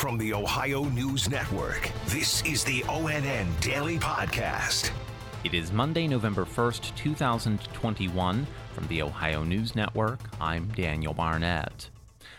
From 0.00 0.16
the 0.16 0.32
Ohio 0.32 0.84
News 0.84 1.28
Network, 1.28 1.90
this 2.06 2.42
is 2.46 2.64
the 2.64 2.80
ONN 2.84 3.60
Daily 3.60 3.98
Podcast. 3.98 4.92
It 5.44 5.52
is 5.52 5.72
Monday, 5.72 6.08
November 6.08 6.46
1st, 6.46 6.96
2021. 6.96 8.46
From 8.72 8.86
the 8.86 9.02
Ohio 9.02 9.44
News 9.44 9.76
Network, 9.76 10.20
I'm 10.40 10.68
Daniel 10.68 11.12
Barnett. 11.12 11.90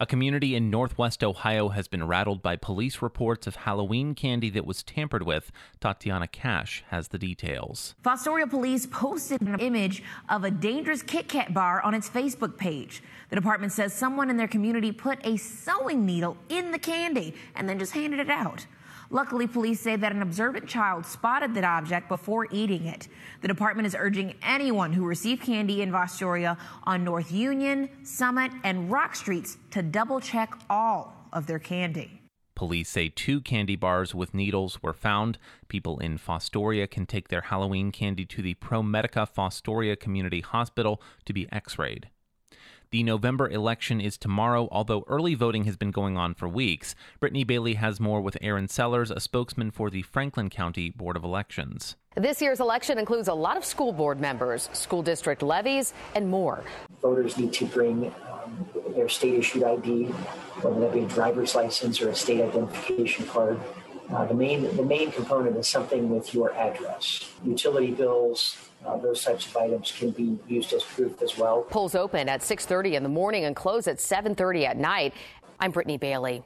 A 0.00 0.06
community 0.06 0.54
in 0.54 0.70
northwest 0.70 1.22
Ohio 1.22 1.68
has 1.70 1.88
been 1.88 2.06
rattled 2.06 2.42
by 2.42 2.56
police 2.56 3.02
reports 3.02 3.46
of 3.46 3.56
Halloween 3.56 4.14
candy 4.14 4.50
that 4.50 4.66
was 4.66 4.82
tampered 4.82 5.22
with. 5.22 5.52
Tatiana 5.80 6.28
Cash 6.28 6.84
has 6.88 7.08
the 7.08 7.18
details. 7.18 7.94
Fostoria 8.02 8.48
police 8.48 8.86
posted 8.86 9.40
an 9.40 9.58
image 9.60 10.02
of 10.28 10.44
a 10.44 10.50
dangerous 10.50 11.02
Kit 11.02 11.28
Kat 11.28 11.54
bar 11.54 11.80
on 11.82 11.94
its 11.94 12.08
Facebook 12.08 12.56
page. 12.56 13.02
The 13.30 13.36
department 13.36 13.72
says 13.72 13.92
someone 13.92 14.30
in 14.30 14.36
their 14.36 14.48
community 14.48 14.92
put 14.92 15.24
a 15.24 15.36
sewing 15.36 16.04
needle 16.04 16.36
in 16.48 16.72
the 16.72 16.78
candy 16.78 17.34
and 17.54 17.68
then 17.68 17.78
just 17.78 17.92
handed 17.92 18.20
it 18.20 18.30
out. 18.30 18.66
Luckily, 19.12 19.46
police 19.46 19.78
say 19.78 19.94
that 19.94 20.12
an 20.12 20.22
observant 20.22 20.66
child 20.66 21.04
spotted 21.04 21.52
that 21.54 21.64
object 21.64 22.08
before 22.08 22.48
eating 22.50 22.86
it. 22.86 23.08
The 23.42 23.48
department 23.48 23.86
is 23.86 23.94
urging 23.96 24.34
anyone 24.42 24.90
who 24.94 25.04
received 25.04 25.42
candy 25.42 25.82
in 25.82 25.92
Fostoria 25.92 26.56
on 26.84 27.04
North 27.04 27.30
Union, 27.30 27.90
Summit, 28.04 28.52
and 28.64 28.90
Rock 28.90 29.14
Streets 29.14 29.58
to 29.72 29.82
double 29.82 30.18
check 30.18 30.54
all 30.70 31.14
of 31.30 31.46
their 31.46 31.58
candy. 31.58 32.22
Police 32.54 32.88
say 32.88 33.10
two 33.10 33.42
candy 33.42 33.76
bars 33.76 34.14
with 34.14 34.32
needles 34.32 34.82
were 34.82 34.94
found. 34.94 35.38
People 35.68 35.98
in 35.98 36.16
Fostoria 36.16 36.90
can 36.90 37.04
take 37.04 37.28
their 37.28 37.42
Halloween 37.42 37.92
candy 37.92 38.24
to 38.24 38.40
the 38.40 38.54
ProMedica 38.54 39.28
Fostoria 39.30 39.94
Community 39.94 40.40
Hospital 40.40 41.02
to 41.26 41.34
be 41.34 41.46
x 41.52 41.78
rayed. 41.78 42.08
The 42.92 43.02
November 43.02 43.48
election 43.48 44.02
is 44.02 44.18
tomorrow, 44.18 44.68
although 44.70 45.02
early 45.08 45.34
voting 45.34 45.64
has 45.64 45.78
been 45.78 45.92
going 45.92 46.18
on 46.18 46.34
for 46.34 46.46
weeks. 46.46 46.94
Brittany 47.20 47.42
Bailey 47.42 47.72
has 47.76 47.98
more 47.98 48.20
with 48.20 48.36
Aaron 48.42 48.68
Sellers, 48.68 49.10
a 49.10 49.18
spokesman 49.18 49.70
for 49.70 49.88
the 49.88 50.02
Franklin 50.02 50.50
County 50.50 50.90
Board 50.90 51.16
of 51.16 51.24
Elections. 51.24 51.96
This 52.16 52.42
year's 52.42 52.60
election 52.60 52.98
includes 52.98 53.28
a 53.28 53.32
lot 53.32 53.56
of 53.56 53.64
school 53.64 53.94
board 53.94 54.20
members, 54.20 54.68
school 54.74 55.02
district 55.02 55.42
levies, 55.42 55.94
and 56.14 56.28
more. 56.28 56.64
Voters 57.00 57.38
need 57.38 57.54
to 57.54 57.64
bring 57.64 58.14
um, 58.30 58.68
their 58.94 59.08
state 59.08 59.38
issued 59.38 59.62
ID, 59.62 60.04
whether 60.60 60.78
that 60.80 60.92
be 60.92 61.00
a 61.00 61.08
driver's 61.08 61.54
license 61.54 62.02
or 62.02 62.10
a 62.10 62.14
state 62.14 62.42
identification 62.42 63.26
card. 63.26 63.58
Uh, 64.12 64.26
the 64.26 64.34
main 64.34 64.64
the 64.76 64.84
main 64.84 65.10
component 65.10 65.56
is 65.56 65.66
something 65.66 66.10
with 66.10 66.34
your 66.34 66.52
address. 66.56 67.30
Utility 67.42 67.92
bills, 67.92 68.58
uh, 68.86 68.96
those 68.98 69.22
types 69.24 69.46
of 69.46 69.56
items 69.56 69.92
can 69.96 70.10
be 70.10 70.38
used 70.48 70.72
as 70.72 70.82
proof 70.82 71.20
as 71.22 71.38
well. 71.38 71.62
Polls 71.62 71.94
open 71.94 72.28
at 72.28 72.40
6:30 72.40 72.94
in 72.94 73.02
the 73.02 73.08
morning 73.08 73.44
and 73.44 73.56
close 73.56 73.86
at 73.86 73.98
7:30 73.98 74.66
at 74.66 74.76
night. 74.76 75.14
I'm 75.60 75.70
Brittany 75.70 75.96
Bailey. 75.96 76.44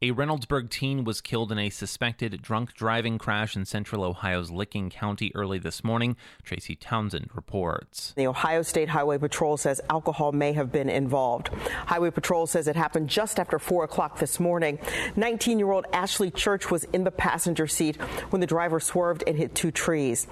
A 0.00 0.12
Reynoldsburg 0.12 0.70
teen 0.70 1.02
was 1.02 1.20
killed 1.20 1.50
in 1.50 1.58
a 1.58 1.70
suspected 1.70 2.40
drunk 2.40 2.72
driving 2.74 3.18
crash 3.18 3.56
in 3.56 3.64
central 3.64 4.04
Ohio's 4.04 4.48
Licking 4.48 4.90
County 4.90 5.32
early 5.34 5.58
this 5.58 5.82
morning. 5.82 6.16
Tracy 6.44 6.76
Townsend 6.76 7.30
reports. 7.34 8.12
The 8.16 8.28
Ohio 8.28 8.62
State 8.62 8.90
Highway 8.90 9.18
Patrol 9.18 9.56
says 9.56 9.80
alcohol 9.90 10.30
may 10.30 10.52
have 10.52 10.70
been 10.70 10.88
involved. 10.88 11.48
Highway 11.86 12.10
Patrol 12.10 12.46
says 12.46 12.68
it 12.68 12.76
happened 12.76 13.08
just 13.08 13.40
after 13.40 13.58
4 13.58 13.82
o'clock 13.82 14.20
this 14.20 14.38
morning. 14.38 14.78
19 15.16 15.58
year 15.58 15.72
old 15.72 15.86
Ashley 15.92 16.30
Church 16.30 16.70
was 16.70 16.84
in 16.92 17.02
the 17.02 17.10
passenger 17.10 17.66
seat 17.66 17.96
when 18.30 18.38
the 18.38 18.46
driver 18.46 18.78
swerved 18.78 19.24
and 19.26 19.36
hit 19.36 19.56
two 19.56 19.72
trees. 19.72 20.28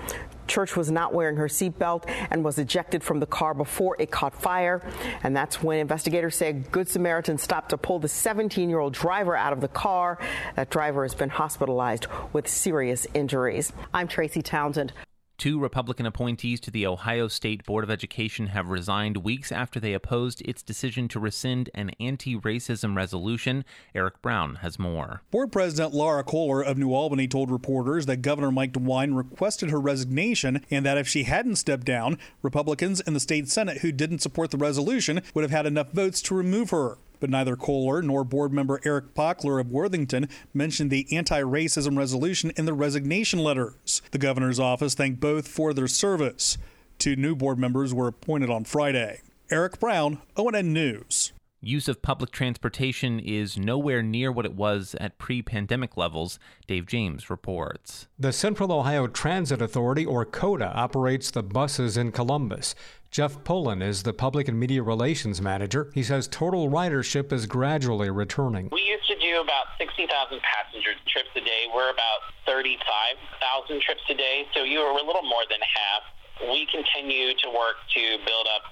Church 0.47 0.77
was 0.77 0.91
not 0.91 1.13
wearing 1.13 1.37
her 1.37 1.49
seatbelt 1.49 2.05
and 2.31 2.45
was 2.45 2.59
ejected 2.59 3.03
from 3.03 3.21
the 3.21 3.27
car 3.27 3.55
before 3.55 3.97
it 3.99 4.11
caught 4.11 4.35
fire. 4.35 4.83
And 5.23 5.37
that's 5.37 5.63
when 5.63 5.79
investigators 5.79 6.37
say 6.37 6.51
a 6.51 6.53
Good 6.53 6.89
Samaritan 6.89 7.39
stopped 7.39 7.71
to 7.71 7.79
pull 7.79 7.99
the 7.99 8.09
17 8.09 8.69
year 8.69 8.79
old 8.79 8.93
driver 8.93 9.37
out 9.37 9.53
of 9.53 9.61
the 9.61 9.69
car. 9.69 10.19
That 10.55 10.71
driver 10.71 11.05
has 11.05 11.15
been 11.15 11.31
hospitalized 11.31 12.07
with 12.33 12.49
serious 12.49 13.07
injuries. 13.15 13.73
I'm 13.93 14.09
Tracy 14.09 14.43
Townsend. 14.43 14.93
Two 15.39 15.61
Republican 15.61 16.07
appointees 16.07 16.61
to 16.61 16.71
the 16.71 16.87
Ohio 16.87 17.29
State 17.29 17.67
Board 17.67 17.85
of 17.85 17.91
Education 17.91 18.49
have 18.49 18.71
resigned 18.71 19.19
weeks 19.19 19.53
after 19.53 19.79
they 19.79 19.93
opposed 19.93 20.41
its 20.43 20.63
decision 20.63 21.09
to 21.09 21.21
rescind 21.21 21.69
an 21.75 21.91
anti 22.01 22.37
racism 22.37 22.97
resolution. 22.97 23.63
Eric 23.95 24.23
Brown 24.23 24.57
has 24.57 24.79
more. 24.79 25.21
Board 25.31 25.53
President 25.53 25.93
Laura 25.93 26.25
Kohler 26.25 26.63
of 26.63 26.79
New 26.79 26.95
Albany 26.95 27.29
told 27.29 27.51
reporters 27.51 28.07
that 28.07 28.23
Governor 28.23 28.51
Mike 28.51 28.73
DeWine 28.73 29.15
requested 29.15 29.69
her 29.69 29.81
resignation 29.81 30.65
and 30.71 30.87
that 30.87 30.97
if 30.97 31.07
she 31.07 31.25
hadn't 31.25 31.57
stepped 31.57 31.85
down, 31.85 32.19
Republicans 32.41 33.01
in 33.01 33.13
the 33.13 33.21
state 33.21 33.49
Senate 33.49 33.79
who 33.79 33.93
didn't 33.93 34.21
support 34.21 34.51
the 34.51 34.57
resolution 34.57 35.21
would 35.35 35.43
have 35.43 35.51
had 35.51 35.67
enough 35.67 35.93
votes 35.93 36.23
to 36.23 36.35
remove 36.35 36.71
her. 36.71 36.97
But 37.21 37.31
neither 37.31 37.57
Kohler 37.57 38.03
nor 38.03 38.25
board 38.25 38.53
member 38.53 38.81
Eric 38.85 39.15
Poklar 39.15 39.61
of 39.61 39.71
Worthington 39.71 40.29
mentioned 40.53 40.91
the 40.91 41.07
anti 41.11 41.41
racism 41.41 41.97
resolution 41.97 42.53
in 42.57 42.65
the 42.65 42.75
resignation 42.75 43.39
letters. 43.39 44.03
The 44.11 44.19
governor's 44.19 44.61
office 44.61 44.95
thanked 44.95 45.21
both 45.21 45.49
for 45.49 45.73
their 45.73 45.89
service. 45.89 46.59
Two 46.99 47.17
new 47.17 47.35
board 47.35 47.59
members 47.59 47.93
were 47.93 48.09
appointed 48.09 48.51
on 48.51 48.65
Friday. 48.65 49.21
Eric 49.51 49.79
Brown, 49.79 50.19
ONN 50.37 50.67
News. 50.67 51.33
Use 51.67 51.89
of 51.89 52.01
public 52.01 52.31
transportation 52.31 53.19
is 53.19 53.59
nowhere 53.59 54.01
near 54.01 54.31
what 54.31 54.47
it 54.47 54.55
was 54.55 54.95
at 55.01 55.19
pre 55.19 55.43
pandemic 55.43 55.97
levels, 55.97 56.39
Dave 56.69 56.87
James 56.87 57.29
reports. 57.29 58.07
The 58.17 58.33
Central 58.33 58.71
Ohio 58.71 59.09
Transit 59.09 59.61
Authority, 59.61 60.07
or 60.07 60.25
COTA, 60.25 60.73
operates 60.77 61.33
the 61.33 61.43
buses 61.43 61.97
in 61.97 62.13
Columbus. 62.13 62.77
Jeff 63.11 63.43
Poland 63.43 63.83
is 63.83 64.05
the 64.05 64.13
public 64.13 64.47
and 64.47 64.61
media 64.61 64.81
relations 64.81 65.43
manager. 65.43 65.91
He 65.93 66.05
says 66.05 66.29
total 66.29 66.71
ridership 66.71 67.33
is 67.33 67.47
gradually 67.47 68.11
returning. 68.11 68.69
We 68.71 68.83
used 68.83 69.09
to 69.09 69.19
do 69.19 69.41
about 69.41 69.67
60,000 69.77 70.07
passenger 70.43 70.95
trips 71.09 71.35
a 71.35 71.41
day. 71.41 71.67
We're 71.75 71.91
about 71.91 72.31
35,000 72.47 73.83
trips 73.83 74.03
a 74.09 74.15
day, 74.15 74.47
so 74.55 74.63
you 74.63 74.79
are 74.79 74.93
a 74.93 75.05
little 75.05 75.27
more 75.27 75.43
than 75.51 75.59
half. 75.59 76.47
We 76.49 76.69
continue 76.71 77.35
to 77.35 77.49
work 77.51 77.75
to 77.97 78.19
build 78.23 78.47
up 78.55 78.71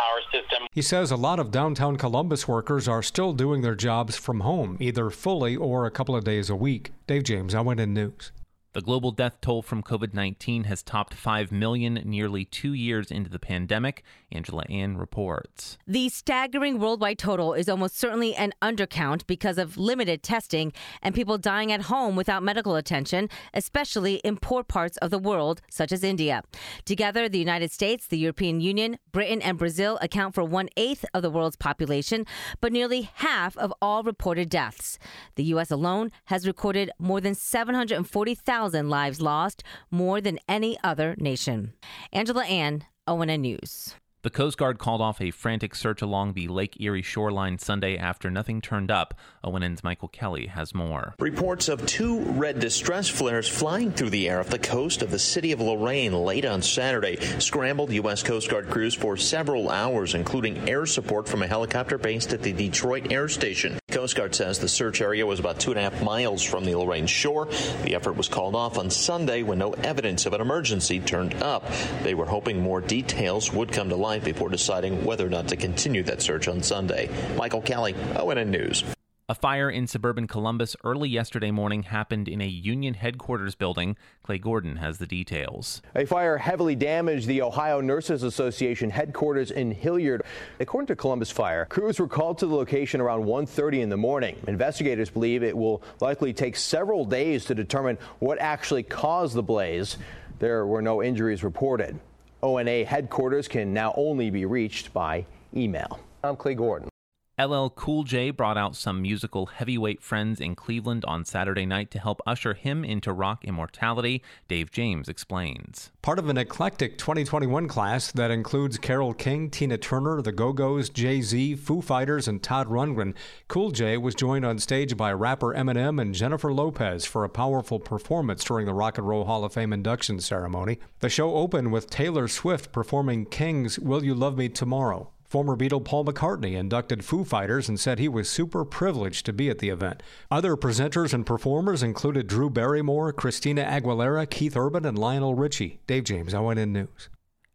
our 0.00 0.20
system. 0.32 0.66
He 0.72 0.82
says 0.82 1.10
a 1.10 1.16
lot 1.16 1.38
of 1.38 1.50
downtown 1.50 1.96
Columbus 1.96 2.48
workers 2.48 2.88
are 2.88 3.02
still 3.02 3.32
doing 3.32 3.62
their 3.62 3.74
jobs 3.74 4.16
from 4.16 4.40
home, 4.40 4.76
either 4.80 5.10
fully 5.10 5.56
or 5.56 5.86
a 5.86 5.90
couple 5.90 6.16
of 6.16 6.24
days 6.24 6.50
a 6.50 6.56
week. 6.56 6.92
Dave 7.06 7.24
James, 7.24 7.54
ONN 7.54 7.90
News. 7.90 8.32
The 8.74 8.80
global 8.80 9.12
death 9.12 9.40
toll 9.40 9.62
from 9.62 9.84
COVID 9.84 10.14
19 10.14 10.64
has 10.64 10.82
topped 10.82 11.14
5 11.14 11.52
million 11.52 11.94
nearly 12.04 12.44
two 12.44 12.72
years 12.72 13.12
into 13.12 13.30
the 13.30 13.38
pandemic. 13.38 14.02
Angela 14.32 14.64
Ann 14.68 14.96
reports. 14.96 15.78
The 15.86 16.08
staggering 16.08 16.80
worldwide 16.80 17.20
total 17.20 17.54
is 17.54 17.68
almost 17.68 17.96
certainly 17.96 18.34
an 18.34 18.52
undercount 18.60 19.28
because 19.28 19.58
of 19.58 19.78
limited 19.78 20.24
testing 20.24 20.72
and 21.00 21.14
people 21.14 21.38
dying 21.38 21.70
at 21.70 21.82
home 21.82 22.16
without 22.16 22.42
medical 22.42 22.74
attention, 22.74 23.28
especially 23.52 24.16
in 24.16 24.38
poor 24.38 24.64
parts 24.64 24.96
of 24.96 25.12
the 25.12 25.20
world, 25.20 25.62
such 25.70 25.92
as 25.92 26.02
India. 26.02 26.42
Together, 26.84 27.28
the 27.28 27.38
United 27.38 27.70
States, 27.70 28.08
the 28.08 28.18
European 28.18 28.60
Union, 28.60 28.98
Britain, 29.12 29.40
and 29.40 29.56
Brazil 29.56 30.00
account 30.02 30.34
for 30.34 30.42
one 30.42 30.68
eighth 30.76 31.04
of 31.14 31.22
the 31.22 31.30
world's 31.30 31.54
population, 31.54 32.26
but 32.60 32.72
nearly 32.72 33.08
half 33.14 33.56
of 33.56 33.72
all 33.80 34.02
reported 34.02 34.48
deaths. 34.48 34.98
The 35.36 35.44
U.S. 35.44 35.70
alone 35.70 36.10
has 36.24 36.44
recorded 36.44 36.90
more 36.98 37.20
than 37.20 37.36
740,000 37.36 38.63
lives 38.72 39.20
lost, 39.20 39.62
more 39.90 40.20
than 40.20 40.38
any 40.48 40.78
other 40.82 41.14
nation. 41.18 41.74
Angela 42.12 42.44
Ann, 42.44 42.84
ONN 43.06 43.40
News. 43.40 43.94
The 44.24 44.30
Coast 44.30 44.56
Guard 44.56 44.78
called 44.78 45.02
off 45.02 45.20
a 45.20 45.30
frantic 45.30 45.74
search 45.74 46.00
along 46.00 46.32
the 46.32 46.48
Lake 46.48 46.80
Erie 46.80 47.02
shoreline 47.02 47.58
Sunday 47.58 47.98
after 47.98 48.30
nothing 48.30 48.62
turned 48.62 48.90
up. 48.90 49.12
ONN's 49.44 49.84
Michael 49.84 50.08
Kelly 50.08 50.46
has 50.46 50.74
more. 50.74 51.14
Reports 51.18 51.68
of 51.68 51.84
two 51.84 52.20
red 52.20 52.58
distress 52.58 53.06
flares 53.06 53.46
flying 53.46 53.92
through 53.92 54.08
the 54.08 54.26
air 54.26 54.40
off 54.40 54.48
the 54.48 54.58
coast 54.58 55.02
of 55.02 55.10
the 55.10 55.18
city 55.18 55.52
of 55.52 55.60
Lorain 55.60 56.14
late 56.14 56.46
on 56.46 56.62
Saturday 56.62 57.16
scrambled 57.38 57.92
U.S. 57.92 58.22
Coast 58.22 58.48
Guard 58.48 58.70
crews 58.70 58.94
for 58.94 59.18
several 59.18 59.68
hours, 59.68 60.14
including 60.14 60.70
air 60.70 60.86
support 60.86 61.28
from 61.28 61.42
a 61.42 61.46
helicopter 61.46 61.98
based 61.98 62.32
at 62.32 62.40
the 62.40 62.54
Detroit 62.54 63.12
Air 63.12 63.28
Station. 63.28 63.78
Coast 63.94 64.16
Guard 64.16 64.34
says 64.34 64.58
the 64.58 64.68
search 64.68 65.00
area 65.00 65.24
was 65.24 65.38
about 65.38 65.60
two 65.60 65.70
and 65.70 65.78
a 65.78 65.82
half 65.82 66.02
miles 66.02 66.42
from 66.42 66.64
the 66.64 66.74
Lorain 66.74 67.06
shore. 67.06 67.46
The 67.84 67.94
effort 67.94 68.16
was 68.16 68.28
called 68.28 68.56
off 68.56 68.76
on 68.76 68.90
Sunday 68.90 69.44
when 69.44 69.58
no 69.58 69.70
evidence 69.72 70.26
of 70.26 70.32
an 70.32 70.40
emergency 70.40 70.98
turned 70.98 71.34
up. 71.40 71.64
They 72.02 72.14
were 72.14 72.26
hoping 72.26 72.60
more 72.60 72.80
details 72.80 73.52
would 73.52 73.70
come 73.70 73.90
to 73.90 73.96
light 73.96 74.24
before 74.24 74.48
deciding 74.48 75.04
whether 75.04 75.24
or 75.24 75.30
not 75.30 75.46
to 75.48 75.56
continue 75.56 76.02
that 76.02 76.22
search 76.22 76.48
on 76.48 76.60
Sunday. 76.60 77.08
Michael 77.36 77.62
Kelly, 77.62 77.94
ONN 78.16 78.48
News. 78.48 78.82
A 79.26 79.34
fire 79.34 79.70
in 79.70 79.86
suburban 79.86 80.26
Columbus 80.26 80.76
early 80.84 81.08
yesterday 81.08 81.50
morning 81.50 81.84
happened 81.84 82.28
in 82.28 82.42
a 82.42 82.46
union 82.46 82.92
headquarters 82.92 83.54
building. 83.54 83.96
Clay 84.22 84.36
Gordon 84.36 84.76
has 84.76 84.98
the 84.98 85.06
details. 85.06 85.80
A 85.94 86.04
fire 86.04 86.36
heavily 86.36 86.74
damaged 86.74 87.26
the 87.26 87.40
Ohio 87.40 87.80
Nurses 87.80 88.22
Association 88.22 88.90
headquarters 88.90 89.50
in 89.50 89.70
Hilliard. 89.70 90.24
According 90.60 90.88
to 90.88 90.96
Columbus 90.96 91.30
Fire, 91.30 91.64
crews 91.64 91.98
were 91.98 92.06
called 92.06 92.36
to 92.36 92.46
the 92.46 92.54
location 92.54 93.00
around 93.00 93.24
1:30 93.24 93.80
in 93.80 93.88
the 93.88 93.96
morning. 93.96 94.36
Investigators 94.46 95.08
believe 95.08 95.42
it 95.42 95.56
will 95.56 95.82
likely 96.02 96.34
take 96.34 96.54
several 96.54 97.06
days 97.06 97.46
to 97.46 97.54
determine 97.54 97.96
what 98.18 98.38
actually 98.38 98.82
caused 98.82 99.34
the 99.34 99.42
blaze. 99.42 99.96
There 100.38 100.66
were 100.66 100.82
no 100.82 101.02
injuries 101.02 101.42
reported. 101.42 101.98
ONA 102.42 102.84
headquarters 102.84 103.48
can 103.48 103.72
now 103.72 103.94
only 103.96 104.28
be 104.28 104.44
reached 104.44 104.92
by 104.92 105.24
email. 105.56 105.98
I'm 106.22 106.36
Clay 106.36 106.54
Gordon. 106.54 106.90
LL 107.36 107.68
Cool 107.70 108.04
J 108.04 108.30
brought 108.30 108.56
out 108.56 108.76
some 108.76 109.02
musical 109.02 109.46
heavyweight 109.46 110.00
friends 110.00 110.40
in 110.40 110.54
Cleveland 110.54 111.04
on 111.04 111.24
Saturday 111.24 111.66
night 111.66 111.90
to 111.90 111.98
help 111.98 112.20
usher 112.24 112.54
him 112.54 112.84
into 112.84 113.12
rock 113.12 113.44
immortality. 113.44 114.22
Dave 114.46 114.70
James 114.70 115.08
explains. 115.08 115.90
Part 116.00 116.20
of 116.20 116.28
an 116.28 116.38
eclectic 116.38 116.96
2021 116.96 117.66
class 117.66 118.12
that 118.12 118.30
includes 118.30 118.78
Carole 118.78 119.14
King, 119.14 119.50
Tina 119.50 119.76
Turner, 119.76 120.22
The 120.22 120.30
Go 120.30 120.52
Go's, 120.52 120.88
Jay 120.88 121.22
Z, 121.22 121.56
Foo 121.56 121.82
Fighters, 121.82 122.28
and 122.28 122.40
Todd 122.40 122.68
Rundgren, 122.68 123.14
Cool 123.48 123.72
J 123.72 123.96
was 123.96 124.14
joined 124.14 124.44
on 124.44 124.60
stage 124.60 124.96
by 124.96 125.12
rapper 125.12 125.52
Eminem 125.54 126.00
and 126.00 126.14
Jennifer 126.14 126.52
Lopez 126.52 127.04
for 127.04 127.24
a 127.24 127.28
powerful 127.28 127.80
performance 127.80 128.44
during 128.44 128.66
the 128.66 128.74
Rock 128.74 128.96
and 128.96 129.08
Roll 129.08 129.24
Hall 129.24 129.44
of 129.44 129.54
Fame 129.54 129.72
induction 129.72 130.20
ceremony. 130.20 130.78
The 131.00 131.08
show 131.08 131.34
opened 131.34 131.72
with 131.72 131.90
Taylor 131.90 132.28
Swift 132.28 132.70
performing 132.70 133.26
King's 133.26 133.76
Will 133.80 134.04
You 134.04 134.14
Love 134.14 134.38
Me 134.38 134.48
Tomorrow. 134.48 135.10
Former 135.34 135.56
Beatle 135.56 135.84
Paul 135.84 136.04
McCartney 136.04 136.54
inducted 136.54 137.04
Foo 137.04 137.24
Fighters 137.24 137.68
and 137.68 137.80
said 137.80 137.98
he 137.98 138.06
was 138.06 138.30
super 138.30 138.64
privileged 138.64 139.26
to 139.26 139.32
be 139.32 139.50
at 139.50 139.58
the 139.58 139.68
event. 139.68 140.00
Other 140.30 140.56
presenters 140.56 141.12
and 141.12 141.26
performers 141.26 141.82
included 141.82 142.28
Drew 142.28 142.48
Barrymore, 142.48 143.12
Christina 143.12 143.64
Aguilera, 143.64 144.30
Keith 144.30 144.56
Urban, 144.56 144.84
and 144.84 144.96
Lionel 144.96 145.34
Richie. 145.34 145.80
Dave 145.88 146.04
James, 146.04 146.34
ONN 146.34 146.68
News. 146.68 147.08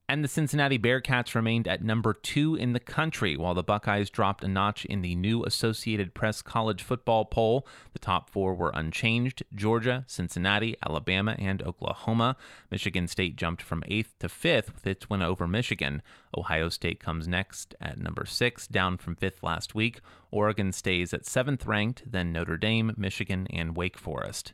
And 0.10 0.24
the 0.24 0.28
Cincinnati 0.28 0.80
Bearcats 0.80 1.36
remained 1.36 1.68
at 1.68 1.84
number 1.84 2.16
two 2.16 2.56
in 2.56 2.74
the 2.74 2.80
country, 2.80 3.38
while 3.38 3.54
the 3.54 3.62
Buckeyes 3.62 4.10
dropped 4.10 4.44
a 4.44 4.48
notch 4.48 4.84
in 4.86 5.04
the 5.04 5.14
new 5.14 5.44
Associated 5.44 6.16
Press 6.16 6.42
college 6.42 6.82
football 6.82 7.26
poll. 7.26 7.68
The 7.94 8.00
top 8.00 8.28
four 8.28 8.56
were 8.56 8.72
unchanged 8.74 9.44
Georgia, 9.54 10.06
Cincinnati, 10.08 10.76
Alabama, 10.84 11.36
and 11.38 11.62
Oklahoma. 11.62 12.38
Michigan 12.72 13.08
State 13.08 13.36
jumped 13.36 13.62
from 13.62 13.84
eighth 13.86 14.18
to 14.18 14.30
fifth 14.30 14.74
with 14.74 14.88
its 14.88 15.12
win 15.12 15.22
over 15.22 15.48
Michigan. 15.48 16.02
Ohio 16.36 16.70
State 16.70 17.00
comes 17.00 17.28
next 17.28 17.76
at 17.80 18.00
number 18.00 18.26
six, 18.26 18.66
down 18.66 18.98
from 18.98 19.16
fifth 19.16 19.44
last 19.44 19.76
week. 19.76 20.02
Oregon 20.32 20.72
stays 20.72 21.14
at 21.14 21.28
seventh 21.28 21.68
ranked, 21.68 22.12
then 22.12 22.34
Notre 22.34 22.58
Dame, 22.58 22.96
Michigan, 22.98 23.46
and 23.52 23.78
Wake 23.78 24.00
Forest. 24.00 24.54